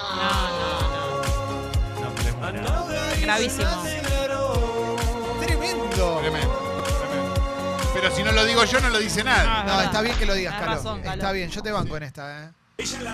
no, 2.62 2.84
pero 2.86 3.04
es. 3.04 3.20
Gravísimo. 3.22 3.82
Tremendo. 3.82 4.96
Tremendo, 5.40 6.18
tremendo. 6.20 6.84
Pero 7.94 8.10
si 8.14 8.22
no 8.22 8.32
lo 8.32 8.44
digo 8.44 8.64
yo, 8.64 8.80
no 8.80 8.90
lo 8.90 8.98
dice 8.98 9.24
nadie. 9.24 9.48
Ah, 9.48 9.64
No, 9.66 9.80
está 9.80 10.02
bien 10.02 10.16
que 10.16 10.26
lo 10.26 10.34
digas, 10.34 10.52
Tenés 10.54 10.66
Calo. 10.68 10.76
razón, 10.76 11.00
Calo. 11.02 11.14
Está 11.14 11.32
bien, 11.32 11.50
yo 11.50 11.62
te 11.62 11.72
banco 11.72 11.96
en 11.96 12.02
esta, 12.02 12.44
¿eh? 12.44 12.50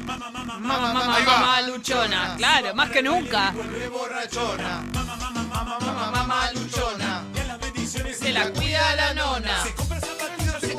Mamá, 0.00 1.16
Ahí 1.16 1.24
va. 1.24 1.38
mamá, 1.38 1.60
luchona. 1.62 2.34
Claro, 2.38 2.74
más 2.74 2.90
que 2.90 3.02
nunca. 3.02 3.52
Borrachona. 3.92 4.82
Mamá, 4.94 6.10
mamá, 6.10 6.50
luchona. 6.52 7.22
Se 8.18 8.32
la 8.32 8.50
cuida 8.50 8.94
la 8.96 9.14
nona. 9.14 9.62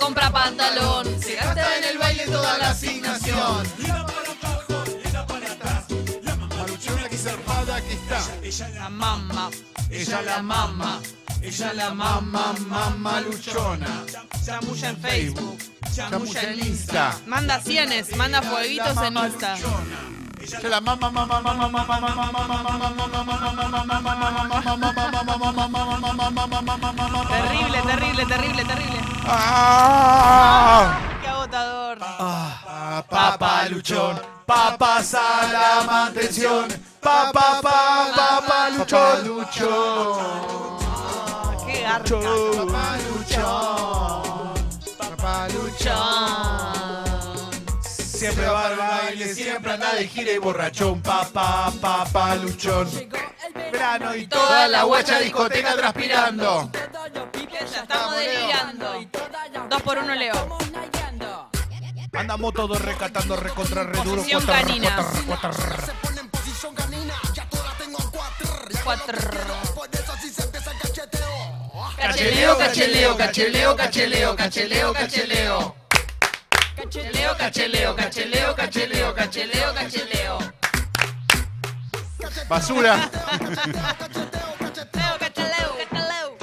Compra 0.02 0.32
pantalón. 0.32 1.06
Se 1.22 1.36
gasta 1.36 1.78
en 1.78 1.84
el 1.84 1.98
baile 2.00 2.26
toda 2.26 2.58
la 2.58 2.72
asignación. 2.72 3.64
Maruchona 6.58 7.08
que 7.08 7.18
zarpada, 7.18 7.76
aquí 7.76 7.94
está. 7.94 8.70
La 8.80 8.90
mamá. 8.90 9.52
Ella 9.92 10.22
la 10.24 10.42
mamá. 10.42 11.00
Ella 11.42 11.74
la 11.74 11.94
mamá, 11.94 12.54
Mamá 12.68 13.22
luchona. 13.22 14.04
Chamulla 14.44 14.90
en 14.90 14.98
Facebook. 14.98 15.58
Chamulla 15.94 16.42
en 16.42 16.60
Insta. 16.60 17.20
Manda 17.28 17.62
cienes, 17.62 18.16
manda 18.16 18.42
fueguitos 18.42 18.98
en 19.04 19.18
Insta. 19.18 19.56
Ya 20.48 20.70
la 20.70 20.82
mamá, 20.82 21.10
mamá, 21.12 21.26
mamá, 21.26 21.54
mamá, 21.54 21.86
mamá, 21.86 22.08
mamá, 22.08 22.58
mamá, 22.58 22.72
Terrible, 27.30 27.82
terrible, 27.82 28.26
terrible, 28.26 28.64
terrible. 28.66 29.00
Ah. 29.28 30.98
Qué 31.22 31.28
agotador. 31.28 32.00
Papá 33.10 33.68
luchón, 33.70 34.20
papá 34.46 35.02
la 35.52 35.84
mantención, 35.86 36.68
papá, 37.02 37.62
papá 37.62 38.70
luchón, 38.70 39.28
luchón. 39.28 40.78
Qué 41.68 41.82
garca. 41.82 42.16
Papá 42.58 42.98
luchón. 43.08 44.54
Papá 44.98 45.48
luchón. 45.50 46.51
Siempre 48.22 48.46
va 48.46 48.68
al 48.68 48.78
baile, 48.78 49.34
siempre 49.34 49.72
anda 49.72 49.96
de 49.96 50.08
gira 50.08 50.32
y 50.32 50.38
borrachón, 50.38 51.02
papá, 51.02 51.74
papá 51.82 52.36
luchón. 52.36 52.88
Verano 53.72 54.16
y 54.16 54.28
toda 54.28 54.68
la 54.68 54.84
guacha 54.84 55.18
discoteca 55.18 55.76
transpirando. 55.76 56.70
Ya 57.52 57.82
estamos 57.82 58.16
delirando. 58.16 59.10
Dos 59.68 59.82
por 59.82 59.98
uno, 59.98 60.14
Leo. 60.14 60.60
Andamos 62.14 62.54
todos 62.54 62.80
recatando, 62.80 63.38
recontra, 63.38 63.86
re 63.86 63.98
duro. 64.04 64.18
Posición 64.18 64.46
cuatro, 64.46 64.68
canina. 64.68 64.96
cuatro, 65.26 65.50
cuatro. 65.50 65.64
Cuatro. 68.84 69.18
Cacheleo, 71.98 72.58
cacheleo, 72.60 73.18
cacheleo, 73.18 73.76
cacheleo, 73.76 74.36
cacheleo, 74.36 74.94
cacheleo. 74.94 75.81
Cacheleo, 76.92 77.38
cacheleo, 77.38 77.96
cacheleo, 77.96 78.54
cacheleo, 78.56 79.16
cacheleo, 79.16 79.74
cacheleo. 79.74 80.40
Basura. 82.50 83.10
Cacheleo, 84.68 85.18
cacheleo, 85.18 85.78
cacheleo. 85.80 86.38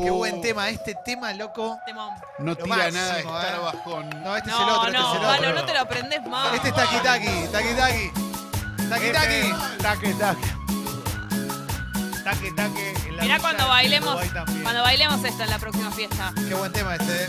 Qué 0.00 0.10
buen 0.10 0.40
tema. 0.40 0.68
Este 0.70 0.94
tema, 1.04 1.32
loco. 1.32 1.76
Temón. 1.86 2.10
No 2.38 2.44
Lo 2.52 2.56
tira 2.56 2.76
nada 2.92 3.16
de 3.16 3.24
máximo, 3.24 3.40
estar 3.40 3.54
eh. 3.56 3.58
bajón. 3.62 4.10
No, 4.22 4.36
este 4.36 4.50
es 4.50 4.56
el 4.56 4.60
No, 4.66 4.74
otro, 4.80 4.86
este 4.86 4.96
es 4.98 5.02
no, 5.02 5.14
el 5.14 5.20
Valo, 5.22 5.48
otro. 5.48 5.54
no 5.54 5.64
te 5.66 5.72
lo 5.74 5.80
aprendes 5.80 6.22
más. 6.26 6.54
Este 6.54 6.68
es 6.68 6.74
Taki 6.76 6.96
Taki, 6.98 7.46
Taki 7.50 7.74
Taki. 7.74 8.10
Taqui, 8.88 9.06
Este, 9.06 9.12
taqui. 9.12 9.42
Taque, 9.82 10.14
taque. 10.14 10.46
Taque, 12.22 12.52
taque. 12.52 12.90
en 12.90 12.94
la 12.94 13.05
Mirá 13.20 13.38
villa 13.38 13.38
cuando 13.38 13.66
bailemos, 13.68 14.16
cuando 14.62 14.82
bailemos 14.82 15.24
esto 15.24 15.42
en 15.42 15.50
la 15.50 15.58
próxima 15.58 15.90
fiesta. 15.90 16.32
Qué 16.48 16.54
buen 16.54 16.72
tema 16.72 16.96
este, 16.96 17.24
¿eh? 17.24 17.28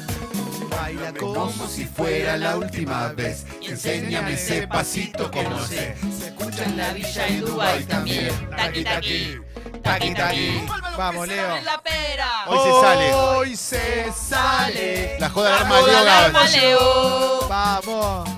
Baila 0.70 1.14
como 1.14 1.68
si 1.68 1.86
fuera 1.86 2.38
la 2.38 2.58
última 2.58 3.08
vez. 3.10 3.46
Enséñame 3.62 4.34
ese 4.34 4.68
pasito 4.68 5.32
que 5.32 5.44
no 5.44 5.66
sé. 5.66 5.96
Se 6.18 6.28
escucha 6.28 6.66
en 6.66 6.78
la 6.78 6.94
villa 6.94 7.26
de 7.26 7.40
Dubai 7.40 7.84
también. 7.86 8.50
Taqui, 8.56 8.84
taqui. 8.84 9.38
Taqui, 9.84 10.14
taqui. 10.14 10.66
Vamos, 10.98 11.28
Leo. 11.28 11.58
En 11.58 11.66
la 11.66 11.82
pera. 11.82 12.46
Hoy 12.48 12.60
se 12.60 12.82
sale. 12.82 13.14
Hoy 13.14 13.56
se 13.56 14.14
sale. 14.14 15.18
La 15.20 15.30
joda 15.30 15.50
de 15.50 15.56
arma 15.56 15.82
de 15.82 15.96
arma 15.96 16.40
Gávez. 16.40 16.56
Leo. 16.56 17.48
Vamos. 17.48 18.30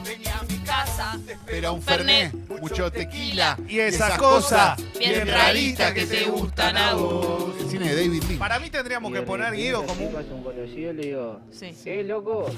Casa. 0.79 1.19
Espera 1.27 1.71
un 1.71 1.81
fernet, 1.81 2.33
mucho 2.61 2.89
tequila. 2.91 3.57
Y 3.67 3.79
esa 3.79 4.17
cosa 4.17 4.77
bien 4.97 5.27
rarita 5.27 5.93
que 5.93 6.05
te 6.05 6.25
gustan 6.25 6.77
a 6.77 6.93
vos. 6.93 7.53
El 7.59 7.69
cine 7.69 7.93
de 7.93 7.95
David 8.07 8.23
Lee. 8.29 8.37
Para 8.37 8.59
mí 8.59 8.69
tendríamos 8.69 9.11
que 9.11 9.21
poner 9.21 9.53
Guido 9.53 9.85
como 9.85 10.07
un 10.07 10.15
un 10.15 10.43
conocido 10.43 10.93
le 10.93 11.01
digo, 11.03 11.41
Sí. 11.51 11.75
eh, 11.85 12.03
loco, 12.03 12.49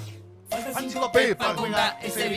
Pa' 1.37 1.55
comprar 1.55 1.97
ese 2.03 2.27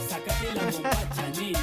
Sí, 1.33 1.53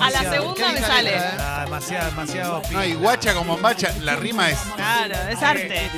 A 0.00 0.10
la 0.10 0.30
segunda 0.30 0.72
me 0.72 0.80
sale. 0.80 1.10
¿eh? 1.16 1.20
Ah, 1.38 1.62
demasiado, 1.64 2.10
demasiado. 2.10 2.62
No, 2.72 2.84
y 2.84 2.94
guacha 2.94 3.34
como 3.34 3.56
macha, 3.58 3.92
la 4.02 4.16
rima 4.16 4.50
es 4.50 4.58
Claro, 4.74 5.14
es 5.28 5.42
arte. 5.42 5.90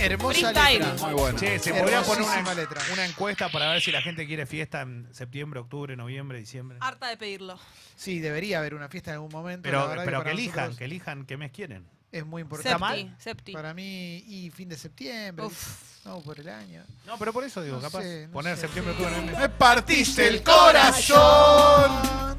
hermosa 0.00 0.52
Freestyle. 0.52 0.78
letra. 0.80 1.06
muy 1.06 1.14
buena. 1.14 1.38
Che, 1.38 1.58
se 1.58 1.72
podría 1.74 2.02
poner 2.02 2.22
una, 2.22 2.34
Hermosísima 2.38 2.54
letra. 2.54 2.80
una 2.92 3.04
encuesta 3.06 3.48
para 3.48 3.70
ver 3.72 3.80
si 3.80 3.90
la 3.92 4.02
gente 4.02 4.26
quiere 4.26 4.46
fiesta 4.46 4.82
en 4.82 5.08
septiembre, 5.12 5.60
octubre, 5.60 5.96
noviembre, 5.96 6.38
diciembre. 6.38 6.78
Harta 6.80 7.08
de 7.08 7.16
pedirlo. 7.16 7.58
Sí, 7.96 8.20
debería 8.20 8.58
haber 8.58 8.74
una 8.74 8.88
fiesta 8.88 9.10
en 9.10 9.14
algún 9.14 9.32
momento. 9.32 9.68
la 9.68 9.70
Pero, 9.78 9.88
verdad 9.88 10.04
pero 10.04 10.18
para 10.18 10.30
que 10.30 10.34
elijan, 10.34 10.54
nosotros 10.56 10.78
que 10.78 10.84
elijan 10.84 11.24
qué 11.26 11.36
mes 11.36 11.50
quieren. 11.52 11.86
Es 12.12 12.26
muy 12.26 12.42
importante. 12.42 12.68
¿Está 12.68 12.78
mal? 12.78 12.98
Septi, 12.98 13.22
septi. 13.22 13.52
Para 13.52 13.72
mí, 13.72 14.22
y 14.28 14.50
fin 14.50 14.68
de 14.68 14.76
septiembre. 14.76 15.46
Uf. 15.46 15.92
No, 16.04 16.20
por 16.20 16.38
el 16.38 16.48
año. 16.48 16.82
No, 17.06 17.16
pero 17.16 17.32
por 17.32 17.42
eso 17.44 17.62
digo, 17.62 17.76
No 17.76 17.82
capaz 17.82 18.02
sé, 18.02 18.26
no 18.26 18.32
poner 18.32 18.56
sé. 18.56 18.62
septiembre, 18.62 18.92
octubre, 18.92 19.10
noviembre. 19.12 19.38
Me 19.38 19.48
partiste 19.48 20.28
el 20.28 20.42
corazón. 20.42 21.90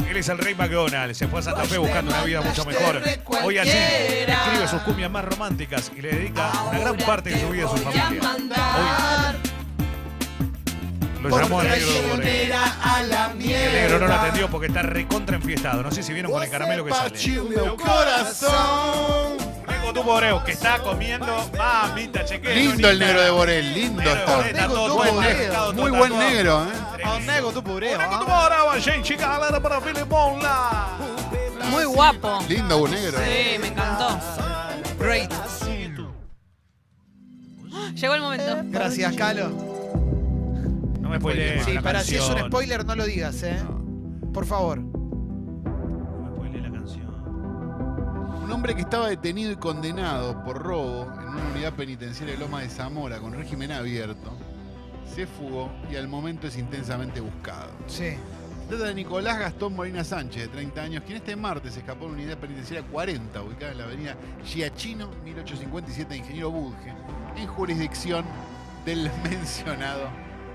Él 0.08 0.18
es 0.18 0.30
el 0.30 0.38
rey 0.38 0.54
McDonald, 0.54 1.16
se 1.16 1.28
fue 1.28 1.40
a 1.40 1.44
Santa 1.44 1.64
Fe 1.64 1.78
buscando 1.80 2.12
una 2.12 2.24
vida 2.24 2.42
mucho 2.42 2.66
mejor. 2.66 3.02
Hoy 3.44 3.58
allí 3.58 3.72
escribe 3.72 4.68
sus 4.68 4.82
cumbias 4.84 5.10
más 5.10 5.26
románticas 5.26 5.92
y 5.96 6.02
le 6.02 6.12
dedica 6.12 6.52
una 6.70 6.80
gran 6.80 6.98
parte 6.98 7.32
de 7.32 7.42
su 7.42 7.50
vida 7.50 7.66
a 7.66 7.70
su 7.70 7.78
familia. 7.78 8.10
Hoy 11.24 11.30
lo 11.30 11.40
llamó 11.42 11.60
al 11.62 11.68
negro. 11.70 11.90
El 12.14 13.74
negro 13.74 14.00
no 14.00 14.08
lo 14.08 14.14
atendió 14.14 14.50
porque 14.52 14.68
está 14.68 14.82
recontra 14.84 15.38
enfiestado. 15.38 15.82
No 15.82 15.90
sé 15.90 16.04
si 16.04 16.14
vieron 16.14 16.32
con 16.32 16.44
el 16.44 16.50
caramelo 16.50 16.86
que 16.86 16.92
sale. 16.92 17.18
Meu 17.50 17.78
corazón. 17.78 19.53
Negro 19.68 19.94
tu 19.94 20.04
Boreo, 20.04 20.44
que 20.44 20.52
está 20.52 20.80
comiendo 20.80 21.50
mamita 21.58 22.26
chequero. 22.26 22.56
Lindo 22.56 22.90
el 22.90 23.00
negro 23.00 23.22
de 23.22 23.30
Borel, 23.32 23.74
lindo 23.74 24.02
está. 24.02 24.38
Buen 24.68 25.76
Muy 25.76 25.92
buen 25.92 26.18
negro, 26.18 26.66
¿eh? 26.66 27.04
A 27.04 27.16
un 27.16 27.26
nego 27.26 27.52
tu 27.52 27.60
¿ah? 27.60 28.24
Boreo, 28.28 28.82
gente, 28.82 29.16
galera 29.16 29.60
para 29.60 29.82
Filipón, 29.82 30.42
la. 30.42 30.98
Muy 31.70 31.86
guapo. 31.86 32.40
Lindo 32.48 32.78
un 32.78 32.92
negro. 32.92 33.18
Sí, 33.18 33.58
me 33.60 33.68
encantó. 33.68 34.20
Great. 35.00 35.32
Llegó 37.96 38.16
el 38.16 38.22
momento. 38.22 38.62
Gracias, 38.66 39.16
Calo. 39.16 39.50
No 41.00 41.10
me 41.10 41.18
spoilees 41.20 41.64
Sí, 41.66 41.74
la 41.74 41.82
para 41.82 42.02
si 42.02 42.16
es 42.16 42.28
un 42.28 42.40
spoiler, 42.48 42.86
no 42.86 42.96
lo 42.96 43.06
digas, 43.06 43.44
¿eh? 43.44 43.58
Por 44.34 44.46
favor. 44.46 44.82
Hombre 48.64 48.76
que 48.76 48.82
estaba 48.84 49.10
detenido 49.10 49.52
y 49.52 49.58
condenado 49.58 50.42
por 50.42 50.58
robo 50.58 51.12
en 51.20 51.28
una 51.28 51.52
unidad 51.52 51.74
penitenciaria 51.74 52.36
de 52.36 52.40
Loma 52.40 52.62
de 52.62 52.70
Zamora 52.70 53.20
con 53.20 53.34
régimen 53.34 53.74
abierto, 53.74 54.32
se 55.14 55.28
fugó 55.28 55.70
y 55.92 55.98
al 55.98 56.08
momento 56.08 56.48
es 56.48 56.58
intensamente 56.58 57.20
buscado. 57.20 57.72
Sí. 57.88 58.14
Trata 58.70 58.86
de 58.86 58.94
Nicolás 58.96 59.38
Gastón 59.38 59.76
Molina 59.76 60.06
Sánchez, 60.06 60.44
de 60.44 60.48
30 60.48 60.82
años, 60.82 61.04
quien 61.04 61.18
este 61.18 61.36
martes 61.36 61.76
escapó 61.76 62.06
de 62.06 62.14
una 62.14 62.22
unidad 62.22 62.38
penitenciaria 62.38 62.90
40, 62.90 63.44
ubicada 63.44 63.74
en 63.74 63.78
la 63.80 63.84
avenida 63.84 64.16
Giachino, 64.46 65.10
1857 65.26 66.14
de 66.14 66.18
Ingeniero 66.20 66.50
Budge, 66.50 66.94
en 67.36 67.48
jurisdicción 67.48 68.24
del 68.86 69.12
mencionado 69.30 70.08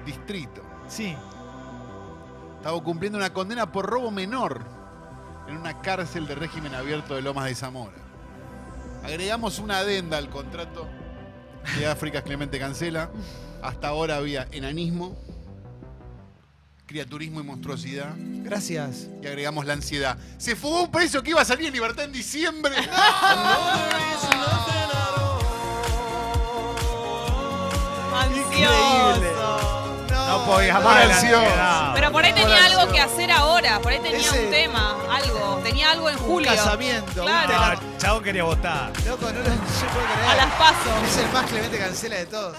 distrito. 0.06 0.62
Sí. 0.88 1.14
Estaba 2.56 2.82
cumpliendo 2.82 3.18
una 3.18 3.34
condena 3.34 3.70
por 3.70 3.84
robo 3.84 4.10
menor 4.10 4.77
en 5.48 5.56
una 5.56 5.80
cárcel 5.80 6.26
de 6.26 6.34
régimen 6.34 6.74
abierto 6.74 7.14
de 7.14 7.22
Lomas 7.22 7.46
de 7.46 7.54
Zamora. 7.54 7.96
Agregamos 9.02 9.58
una 9.58 9.78
adenda 9.78 10.18
al 10.18 10.28
contrato 10.28 10.86
de 11.78 11.86
África 11.86 12.22
Clemente 12.22 12.58
Cancela. 12.58 13.10
Hasta 13.62 13.88
ahora 13.88 14.16
había 14.16 14.46
enanismo, 14.52 15.16
criaturismo 16.86 17.40
y 17.40 17.44
monstruosidad. 17.44 18.14
Gracias. 18.18 19.08
Y 19.22 19.26
agregamos 19.26 19.64
la 19.66 19.72
ansiedad. 19.74 20.18
Se 20.36 20.54
fugó 20.54 20.82
un 20.84 20.90
preso 20.90 21.22
que 21.22 21.30
iba 21.30 21.40
a 21.40 21.44
salir 21.44 21.66
en 21.66 21.72
libertad 21.72 22.04
en 22.04 22.12
diciembre. 22.12 22.74
Ansioso. 28.14 29.37
La. 30.56 31.90
Pero 31.94 32.12
por 32.12 32.24
ahí 32.24 32.32
tenía 32.32 32.64
algo 32.64 32.90
que 32.92 33.00
hacer 33.00 33.30
ahora. 33.30 33.78
Por 33.80 33.92
ahí 33.92 33.98
tenía 34.00 34.18
Ese- 34.18 34.44
un 34.46 34.50
tema, 34.50 34.96
algo. 35.10 35.60
Tenía 35.62 35.90
algo 35.90 36.08
en 36.08 36.16
Un 36.16 36.22
julio. 36.22 36.50
casamiento. 36.50 37.22
un 37.22 37.28
Claro. 37.28 37.80
No, 37.82 37.98
Chabón 37.98 38.22
quería 38.24 38.44
votar. 38.44 38.90
Loco, 39.06 39.26
no 39.26 39.38
lo 39.38 39.44
se 39.44 39.50
puede 39.50 40.06
A 40.06 40.16
creer. 40.22 40.36
las 40.36 40.54
pasos. 40.54 41.08
Es 41.08 41.16
el 41.18 41.32
más 41.32 41.46
Clemente 41.46 41.78
Cancela 41.78 42.16
de 42.16 42.26
todos. 42.26 42.56